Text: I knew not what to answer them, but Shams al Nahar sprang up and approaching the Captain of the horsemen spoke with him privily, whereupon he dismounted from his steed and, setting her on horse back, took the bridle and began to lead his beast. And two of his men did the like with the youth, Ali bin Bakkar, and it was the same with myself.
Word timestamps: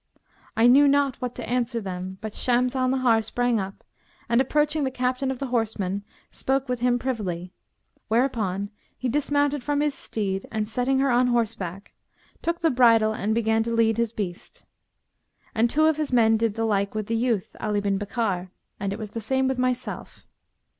I 0.57 0.65
knew 0.65 0.87
not 0.87 1.17
what 1.17 1.35
to 1.35 1.47
answer 1.47 1.79
them, 1.79 2.17
but 2.21 2.33
Shams 2.33 2.75
al 2.75 2.89
Nahar 2.89 3.21
sprang 3.23 3.59
up 3.59 3.83
and 4.27 4.41
approaching 4.41 4.83
the 4.83 4.89
Captain 4.89 5.29
of 5.29 5.37
the 5.37 5.45
horsemen 5.53 6.03
spoke 6.31 6.67
with 6.67 6.79
him 6.79 6.97
privily, 6.97 7.53
whereupon 8.07 8.71
he 8.97 9.07
dismounted 9.07 9.61
from 9.61 9.79
his 9.79 9.93
steed 9.93 10.47
and, 10.51 10.67
setting 10.67 10.97
her 10.97 11.11
on 11.11 11.27
horse 11.27 11.53
back, 11.53 11.93
took 12.41 12.61
the 12.61 12.71
bridle 12.71 13.13
and 13.13 13.35
began 13.35 13.61
to 13.61 13.75
lead 13.75 13.97
his 13.97 14.11
beast. 14.11 14.65
And 15.53 15.69
two 15.69 15.85
of 15.85 15.97
his 15.97 16.11
men 16.11 16.35
did 16.35 16.55
the 16.55 16.65
like 16.65 16.95
with 16.95 17.05
the 17.05 17.15
youth, 17.15 17.55
Ali 17.59 17.79
bin 17.79 17.99
Bakkar, 17.99 18.49
and 18.79 18.91
it 18.91 18.97
was 18.97 19.11
the 19.11 19.21
same 19.21 19.47
with 19.47 19.59
myself. 19.59 20.25